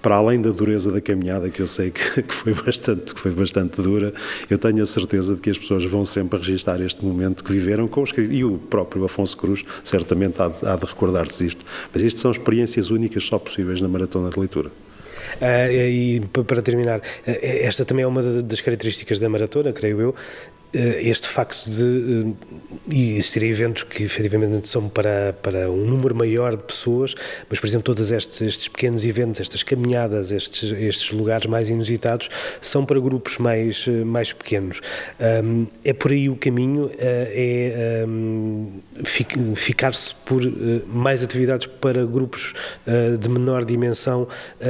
para 0.02 0.16
além 0.16 0.42
da 0.42 0.52
dureza 0.52 0.92
da 0.92 1.02
caminhada, 1.02 1.50
que 1.50 1.62
eu 1.62 1.68
sei 1.68 1.92
que, 1.92 2.24
que, 2.24 2.34
foi 2.34 2.54
bastante, 2.54 3.14
que 3.14 3.20
foi 3.20 3.32
bastante 3.32 3.82
dura, 3.82 4.14
eu 4.50 4.58
tenho 4.58 4.82
a 4.82 4.86
certeza 4.86 5.36
de 5.36 5.42
que 5.42 5.50
as 5.50 5.58
pessoas 5.58 5.86
vão 5.86 6.06
sempre 6.06 6.40
registrar 6.40 6.82
este 6.82 7.04
momento 7.04 7.44
que 7.44 7.52
viveram 7.52 7.88
com 7.88 8.02
o 8.02 8.04
escritor. 8.04 8.34
E 8.34 8.44
o 8.44 8.58
próprio 8.58 9.04
Afonso 9.04 9.38
Cruz 9.38 9.64
certamente 9.84 10.42
há 10.42 10.48
de, 10.48 10.66
há 10.66 10.76
de 10.76 10.86
recordar-se 10.86 11.48
isto. 11.48 11.66
Mas 11.94 12.04
isto 12.04 12.20
são 12.20 12.32
experiências 12.32 12.90
únicas 12.90 13.24
só 13.26 13.38
possíveis 13.38 13.82
na 13.82 13.88
maratona 13.88 14.30
de 14.30 14.40
leitura. 14.40 14.70
Uh, 15.42 15.72
e 15.72 16.22
para 16.46 16.62
terminar, 16.62 17.02
esta 17.26 17.86
também 17.86 18.04
é 18.04 18.08
uma 18.08 18.22
das 18.22 18.62
características 18.62 19.20
da 19.20 19.30
maratona, 19.30 19.72
creio 19.72 20.02
eu, 20.02 20.10
eh, 20.10 20.59
este 20.72 21.28
facto 21.28 21.68
de 21.68 22.34
eh, 22.92 23.16
existir 23.16 23.44
eventos 23.44 23.84
que 23.84 24.04
efetivamente 24.04 24.68
são 24.68 24.88
para, 24.88 25.34
para 25.42 25.70
um 25.70 25.84
número 25.86 26.14
maior 26.14 26.56
de 26.56 26.64
pessoas, 26.64 27.16
mas, 27.50 27.60
por 27.60 27.66
exemplo, 27.66 27.86
todos 27.86 28.12
estes, 28.12 28.42
estes 28.42 28.68
pequenos 28.68 29.04
eventos, 29.04 29.42
estas 29.42 29.64
caminhadas, 29.64 30.32
estes, 30.32 30.72
estes 30.72 31.12
lugares 31.12 31.48
mais 31.48 31.70
inusitados, 31.70 32.30
são 32.62 32.86
para 32.86 33.00
grupos 33.00 33.40
mais, 33.40 33.86
eh, 33.88 34.04
mais 34.04 34.32
pequenos. 34.32 34.80
Um, 35.20 35.66
é 35.84 35.92
por 35.92 36.12
aí 36.12 36.30
o 36.30 36.36
caminho, 36.36 36.92
é 37.00 38.06
um, 38.08 38.80
ficar-se 39.56 40.14
por 40.14 40.42
mais 40.88 41.24
atividades 41.24 41.68
para 41.68 42.06
grupos 42.06 42.54
de 43.20 43.30
menor 43.30 43.66
dimensão 43.66 44.28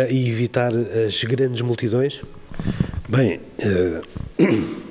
e 0.10 0.30
evitar 0.30 0.72
as 1.06 1.24
grandes 1.24 1.62
multidões? 1.62 2.22
Bem. 3.08 3.40
Uh... 3.60 4.89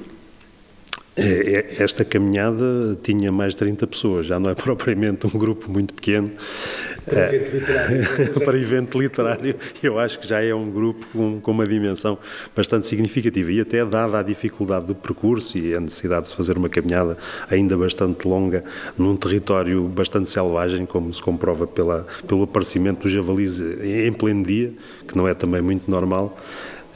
É, 1.19 1.77
é, 1.79 1.83
esta 1.83 2.05
caminhada 2.05 2.97
tinha 3.03 3.33
mais 3.33 3.53
de 3.53 3.59
30 3.59 3.87
pessoas, 3.89 4.27
já 4.27 4.39
não 4.39 4.51
é 4.51 4.55
propriamente 4.57 5.27
um 5.27 5.31
grupo 5.31 5.71
muito 5.71 5.93
pequeno. 5.93 6.31
Para 7.05 7.35
evento 7.35 7.55
literário. 7.55 8.41
para 8.45 8.59
evento 8.59 9.01
literário, 9.01 9.57
eu 9.83 9.99
acho 9.99 10.19
que 10.19 10.27
já 10.27 10.43
é 10.43 10.55
um 10.55 10.71
grupo 10.71 11.07
com, 11.13 11.41
com, 11.41 11.51
uma 11.51 11.67
dimensão 11.67 12.19
bastante 12.55 12.87
significativa 12.87 13.51
e 13.51 13.61
até 13.61 13.85
dada 13.85 14.19
a 14.19 14.23
dificuldade 14.23 14.87
do 14.87 14.95
percurso 14.95 15.59
e 15.59 15.75
a 15.75 15.81
necessidade 15.81 16.25
de 16.25 16.29
se 16.29 16.37
fazer 16.37 16.57
uma 16.57 16.69
caminhada 16.69 17.17
ainda 17.51 17.77
bastante 17.77 18.29
longa 18.29 18.63
num 18.97 19.17
território 19.17 19.85
bastante 19.85 20.31
selvagem, 20.31 20.85
como 20.87 21.13
se 21.13 21.23
comprova 21.23 21.67
pela, 21.67 22.07
pelo 22.27 22.43
aparecimento 22.43 23.03
dos 23.03 23.13
javalis 23.13 23.59
em 23.59 24.13
pleno 24.13 24.45
dia, 24.45 24.73
que 25.07 25.17
não 25.17 25.27
é 25.27 25.35
também 25.35 25.63
muito 25.63 25.91
normal. 25.91 26.37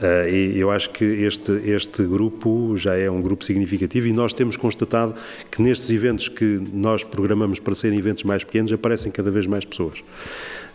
Uh, 0.03 0.27
e 0.27 0.59
eu 0.59 0.69
acho 0.69 0.89
que 0.89 1.05
este, 1.05 1.51
este 1.63 2.03
grupo 2.03 2.75
já 2.75 2.93
é 2.93 3.09
um 3.09 3.21
grupo 3.21 3.45
significativo 3.45 4.07
e 4.07 4.11
nós 4.11 4.33
temos 4.33 4.57
constatado 4.57 5.15
que 5.49 5.61
nestes 5.61 5.89
eventos 5.89 6.27
que 6.27 6.61
nós 6.73 7.05
programamos 7.05 7.57
para 7.57 7.73
serem 7.73 7.97
eventos 7.97 8.25
mais 8.25 8.43
pequenos 8.43 8.73
aparecem 8.73 9.09
cada 9.09 9.31
vez 9.31 9.47
mais 9.47 9.63
pessoas. 9.63 9.99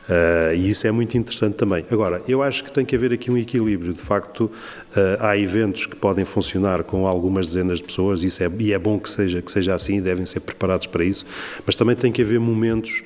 Uh, 0.09 0.55
e 0.55 0.71
isso 0.71 0.87
é 0.87 0.91
muito 0.91 1.19
interessante 1.19 1.57
também. 1.57 1.85
Agora, 1.91 2.23
eu 2.27 2.43
acho 2.43 2.65
que 2.65 2.73
tem 2.73 2.83
que 2.83 2.97
haver 2.97 3.13
aqui 3.13 3.31
um 3.31 3.37
equilíbrio. 3.37 3.93
De 3.93 4.01
facto, 4.01 4.45
uh, 4.45 4.51
há 5.21 5.37
eventos 5.37 5.85
que 5.85 5.95
podem 5.95 6.25
funcionar 6.25 6.83
com 6.83 7.07
algumas 7.07 7.49
dezenas 7.49 7.77
de 7.79 7.85
pessoas 7.85 8.23
isso 8.23 8.43
é, 8.43 8.51
e 8.59 8.73
é 8.73 8.79
bom 8.79 8.99
que 8.99 9.11
seja, 9.11 9.43
que 9.43 9.53
seja 9.53 9.75
assim, 9.75 10.01
devem 10.01 10.25
ser 10.25 10.41
preparados 10.41 10.87
para 10.87 11.05
isso, 11.05 11.27
mas 11.67 11.75
também 11.75 11.95
tem 11.95 12.11
que 12.11 12.23
haver 12.23 12.41
momentos 12.41 13.03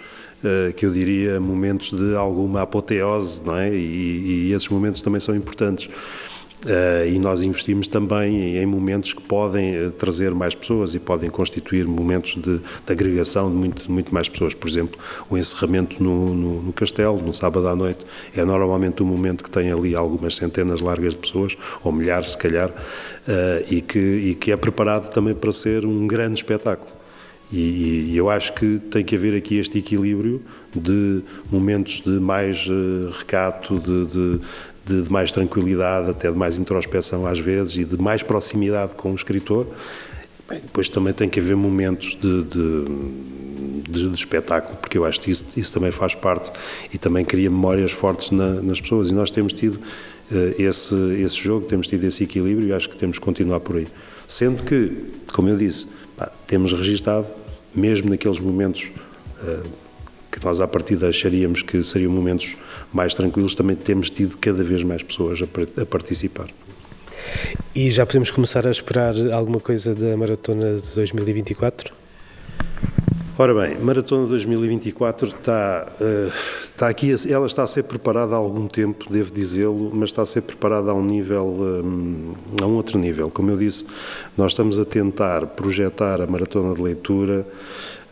que 0.77 0.85
eu 0.85 0.93
diria 0.93 1.41
momentos 1.41 1.93
de 1.93 2.17
alguma 2.17 2.63
apoteose, 2.63 3.43
não 3.45 3.57
é? 3.57 3.73
E, 3.73 4.49
e 4.49 4.53
esses 4.53 4.69
momentos 4.69 5.01
também 5.01 5.21
são 5.21 5.37
importantes. 5.37 5.89
Uh, 6.65 7.09
e 7.09 7.19
nós 7.19 7.43
investimos 7.43 7.89
também 7.89 8.57
em 8.57 8.65
momentos 8.65 9.13
que 9.13 9.21
podem 9.21 9.87
uh, 9.87 9.91
trazer 9.91 10.33
mais 10.33 10.55
pessoas 10.55 10.95
e 10.95 11.01
podem 11.01 11.29
constituir 11.29 11.89
momentos 11.89 12.41
de, 12.41 12.59
de 12.59 12.93
agregação 12.93 13.51
de 13.51 13.57
muito, 13.57 13.91
muito, 13.91 14.15
mais 14.15 14.29
pessoas. 14.29 14.55
Por 14.55 14.69
exemplo, 14.69 15.01
o 15.29 15.37
encerramento 15.37 16.01
no, 16.01 16.33
no, 16.33 16.63
no, 16.63 16.73
castelo, 16.73 17.21
no 17.21 17.35
sábado 17.35 17.67
à 17.67 17.75
noite, 17.75 18.07
é 18.37 18.45
normalmente 18.45 19.03
um 19.03 19.07
momento 19.07 19.43
que 19.43 19.51
tem 19.51 19.73
ali 19.73 19.97
algumas 19.97 20.37
centenas 20.37 20.81
largas 20.81 21.15
de 21.15 21.19
pessoas, 21.19 21.57
ou 21.83 21.91
milhares 21.91 22.31
se 22.31 22.39
calhar, 22.39 22.71
uh, 22.71 23.65
e, 23.69 23.83
que, 23.83 23.99
e 23.99 24.35
que 24.37 24.53
é 24.53 24.57
preparado 24.57 25.11
também 25.11 25.35
para 25.35 25.51
ser 25.51 25.85
um 25.85 26.07
grande 26.07 26.35
espetáculo. 26.35 27.02
E, 27.53 28.13
e, 28.13 28.17
eu 28.17 28.31
acho 28.31 28.55
que 28.55 28.81
tem 28.91 29.05
que 29.05 29.15
haver 29.15 29.37
aqui 29.37 29.59
este 29.59 29.79
equilíbrio 29.79 30.43
de 30.75 31.23
momentos 31.51 32.03
de 32.05 32.13
mais 32.13 32.67
uh, 32.67 33.11
recato, 33.19 33.79
de, 33.79 34.07
de, 34.07 35.03
de, 35.03 35.11
mais 35.11 35.31
tranquilidade, 35.31 36.11
até 36.11 36.33
de 36.33 36.39
mais 36.39 36.59
introspeção 36.59 37.27
às 37.27 37.39
vezes 37.39 37.77
e 37.77 37.85
de 37.85 38.01
mais 38.01 38.23
proximidade 38.23 38.95
com 38.95 39.13
o 39.13 39.15
escritor, 39.15 39.67
Bem, 40.49 40.61
depois 40.61 40.89
também 40.89 41.13
tem 41.13 41.29
que 41.29 41.41
haver 41.41 41.57
momentos 41.57 42.19
de, 42.21 42.43
de, 42.43 42.85
de, 43.89 44.09
de 44.09 44.15
espetáculo, 44.15 44.77
porque 44.77 44.99
eu 44.99 45.05
acho 45.05 45.21
que 45.21 45.31
isso, 45.31 45.45
isso, 45.57 45.73
também 45.73 45.93
faz 45.93 46.15
parte 46.15 46.51
e 46.93 46.99
também 46.99 47.25
cria 47.25 47.49
memórias 47.49 47.93
fortes 47.93 48.31
na, 48.31 48.61
nas 48.61 48.81
pessoas. 48.81 49.11
E 49.11 49.15
nós 49.15 49.31
temos 49.31 49.53
tido 49.53 49.77
uh, 49.77 50.61
esse, 50.61 50.95
esse 51.23 51.37
jogo, 51.37 51.67
temos 51.67 51.87
tido 51.87 52.05
esse 52.05 52.25
equilíbrio 52.25 52.69
e 52.69 52.73
acho 52.73 52.89
que 52.89 52.97
temos 52.97 53.19
que 53.19 53.25
continuar 53.25 53.61
por 53.61 53.77
aí. 53.77 53.87
Sendo 54.27 54.63
que, 54.63 54.93
como 55.33 55.49
eu 55.49 55.57
disse, 55.57 55.89
temos 56.47 56.73
registado, 56.73 57.27
mesmo 57.75 58.11
naqueles 58.11 58.39
momentos 58.39 58.91
uh, 59.43 59.69
que 60.31 60.45
nós 60.45 60.61
à 60.61 60.67
partida 60.67 61.09
acharíamos 61.09 61.63
que 61.63 61.83
seriam 61.83 62.11
momentos 62.11 62.55
mais 62.93 63.15
tranquilos, 63.15 63.55
também 63.55 63.77
temos 63.77 64.11
tido 64.11 64.37
cada 64.39 64.63
vez 64.63 64.83
mais 64.83 65.03
pessoas 65.03 65.41
a, 65.41 65.83
a 65.83 65.87
participar. 65.87 66.49
E 67.75 67.91
já 67.91 68.05
podemos 68.05 68.31
começar 68.31 68.67
a 68.67 68.71
esperar 68.71 69.15
alguma 69.33 69.61
coisa 69.61 69.95
da 69.95 70.17
maratona 70.17 70.77
de 70.77 70.95
2024? 70.95 71.93
Ora 73.39 73.55
bem, 73.55 73.79
Maratona 73.79 74.27
2024 74.27 75.29
está, 75.29 75.91
uh, 76.01 76.33
está 76.83 76.89
aqui, 76.89 77.15
ela 77.31 77.47
está 77.47 77.63
a 77.63 77.67
ser 77.69 77.85
preparada 77.85 78.35
há 78.35 78.39
algum 78.39 78.67
tempo, 78.67 79.07
devo 79.09 79.31
dizê-lo, 79.31 79.93
mas 79.95 80.09
está 80.09 80.23
a 80.23 80.27
ser 80.27 80.43
preparada 80.43 80.91
a 80.91 80.95
um 80.95 81.05
nível, 81.05 81.47
um, 81.47 82.35
a 82.61 82.67
um 82.67 82.75
outro 82.75 82.99
nível. 82.99 83.31
Como 83.31 83.53
eu 83.53 83.57
disse, 83.57 83.87
nós 84.37 84.51
estamos 84.51 84.81
a 84.81 84.85
tentar 84.85 85.47
projetar 85.47 86.21
a 86.21 86.27
Maratona 86.27 86.75
de 86.75 86.83
Leitura 86.83 87.47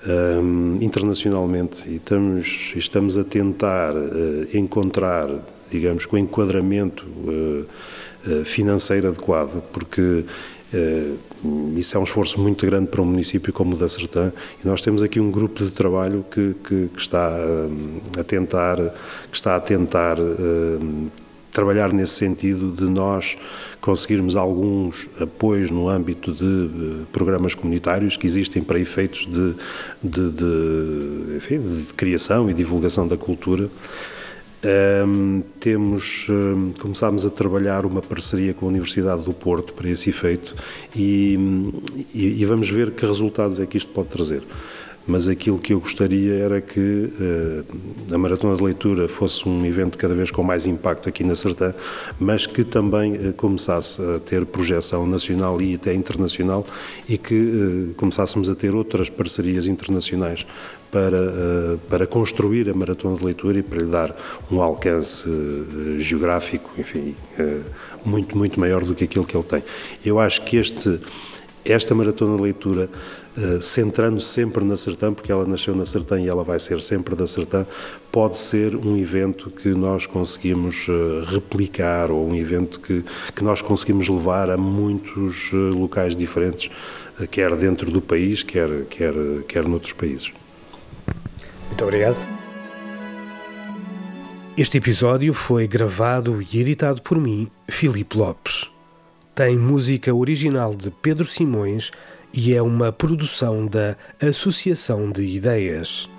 um, 0.07 0.79
internacionalmente 0.81 1.89
e 1.89 1.97
estamos, 1.97 2.73
estamos 2.77 3.19
a 3.19 3.25
tentar 3.25 3.93
uh, 3.93 4.57
encontrar, 4.57 5.29
digamos, 5.69 6.07
com 6.07 6.17
enquadramento 6.17 7.05
uh, 7.05 8.45
financeiro 8.45 9.09
adequado, 9.09 9.61
porque 9.73 10.25
isso 11.77 11.97
é 11.97 12.01
um 12.01 12.05
esforço 12.05 12.41
muito 12.41 12.65
grande 12.67 12.87
para 12.89 13.03
um 13.03 13.07
município 13.07 13.53
como 13.53 13.75
o 13.75 13.79
da 13.79 13.89
Sertã 13.89 14.33
e 14.63 14.69
nós 14.69 14.81
temos 14.81 15.03
aqui 15.03 15.19
um 15.19 15.31
grupo 15.31 15.65
de 15.65 15.71
trabalho 15.71 16.25
que, 16.31 16.55
que, 16.63 16.89
que 16.89 17.01
está 17.01 17.37
a 18.19 18.23
tentar, 18.23 18.77
que 19.31 19.37
está 19.37 19.57
a 19.57 19.61
tentar 19.61 20.17
trabalhar 21.53 21.93
nesse 21.93 22.15
sentido 22.15 22.73
de 22.73 22.85
nós 22.85 23.37
conseguirmos 23.81 24.37
alguns 24.37 25.09
apoios 25.21 25.71
no 25.71 25.89
âmbito 25.89 26.33
de 26.33 27.05
programas 27.13 27.55
comunitários 27.55 28.17
que 28.17 28.27
existem 28.27 28.63
para 28.63 28.79
efeitos 28.79 29.27
de, 29.27 29.55
de, 30.03 30.31
de, 30.31 31.37
enfim, 31.37 31.61
de 31.61 31.93
criação 31.95 32.51
e 32.51 32.55
divulgação 32.55 33.09
da 33.09 33.17
cultura. 33.17 33.69
Um, 34.63 35.43
temos 35.59 36.27
um, 36.29 36.73
começámos 36.79 37.25
a 37.25 37.31
trabalhar 37.31 37.87
uma 37.87 38.03
parceria 38.03 38.53
com 38.53 38.67
a 38.67 38.69
Universidade 38.69 39.23
do 39.23 39.33
Porto 39.33 39.73
para 39.73 39.89
esse 39.89 40.11
efeito 40.11 40.55
e, 40.95 41.73
e, 42.13 42.43
e 42.43 42.45
vamos 42.45 42.69
ver 42.69 42.91
que 42.91 43.07
resultados 43.07 43.59
é 43.59 43.65
que 43.65 43.79
isto 43.79 43.91
pode 43.91 44.09
trazer. 44.09 44.43
Mas 45.07 45.27
aquilo 45.29 45.59
que 45.59 45.73
eu 45.73 45.81
gostaria 45.81 46.35
era 46.35 46.61
que 46.61 46.79
uh, 46.79 48.15
a 48.15 48.19
Maratona 48.19 48.55
de 48.55 48.63
Leitura 48.63 49.09
fosse 49.09 49.49
um 49.49 49.65
evento 49.65 49.97
cada 49.97 50.15
vez 50.15 50.31
com 50.31 50.43
mais 50.43 50.67
impacto 50.67 51.09
aqui 51.09 51.25
na 51.25 51.35
Sertã, 51.35 51.75
mas 52.19 52.47
que 52.47 52.63
também 52.63 53.15
uh, 53.15 53.33
começasse 53.33 54.01
a 54.03 54.21
ter 54.21 54.45
projeção 54.45 55.07
nacional 55.07 55.61
e 55.61 55.75
até 55.75 55.95
internacional 55.95 56.67
e 57.09 57.17
que 57.17 57.35
uh, 57.35 57.95
começássemos 57.97 58.49
a 58.51 58.55
ter 58.55 58.75
outras 58.75 59.09
parcerias 59.09 59.67
internacionais 59.67 60.47
para, 60.91 61.79
para 61.89 62.07
construir 62.07 62.69
a 62.69 62.75
Maratona 62.75 63.17
de 63.17 63.25
Leitura 63.25 63.59
e 63.59 63.63
para 63.63 63.79
lhe 63.79 63.91
dar 63.91 64.17
um 64.51 64.61
alcance 64.61 65.25
geográfico, 65.99 66.71
enfim, 66.79 67.15
muito, 68.05 68.37
muito 68.37 68.59
maior 68.59 68.85
do 68.85 68.95
que 68.95 69.05
aquilo 69.05 69.25
que 69.25 69.37
ele 69.37 69.45
tem. 69.45 69.63
Eu 70.05 70.19
acho 70.19 70.43
que 70.43 70.57
este, 70.57 71.01
esta 71.65 71.95
Maratona 71.95 72.37
de 72.37 72.43
Leitura 72.43 72.91
eh, 73.37 73.61
centrando 73.63 74.21
sempre 74.21 74.65
na 74.65 74.77
Sertã, 74.77 75.15
porque 75.15 75.31
ela 75.31 75.47
nasceu 75.47 75.75
na 75.75 75.87
Sertã 75.87 76.21
e 76.21 76.29
ela 76.29 76.43
vai 76.43 76.59
ser 76.59 76.83
sempre 76.83 77.15
da 77.15 77.29
Sertã, 77.29 77.65
pode 78.11 78.37
ser 78.37 78.75
um 78.75 78.97
evento 78.97 79.51
que 79.51 79.69
nós 79.69 80.05
conseguimos 80.05 80.87
replicar 81.27 82.11
ou 82.11 82.29
um 82.29 82.35
evento 82.35 82.81
que, 82.81 83.05
que 83.35 83.45
nós 83.45 83.63
conseguimos 83.63 84.09
levar 84.09 84.51
a 84.51 84.57
muitos 84.57 85.53
locais 85.53 86.17
diferentes, 86.17 86.71
quer 87.31 87.55
dentro 87.55 87.91
do 87.91 88.01
país, 88.01 88.43
quer, 88.43 88.85
quer, 88.87 89.15
quer 89.47 89.69
noutros 89.69 89.93
países. 89.93 90.33
Muito 91.71 91.85
obrigado. 91.85 92.19
Este 94.57 94.77
episódio 94.77 95.33
foi 95.33 95.67
gravado 95.67 96.43
e 96.43 96.61
editado 96.61 97.01
por 97.01 97.19
mim, 97.19 97.49
Filipe 97.71 98.19
Lopes. 98.19 98.69
Tem 99.35 99.57
música 99.57 100.13
original 100.15 100.75
de 100.75 100.91
Pedro 100.91 101.25
Simões 101.25 101.91
e 102.35 102.55
é 102.55 102.61
uma 102.61 102.93
produção 102.93 103.65
da 103.65 103.97
Associação 104.21 105.11
de 105.11 105.23
Ideias. 105.23 106.10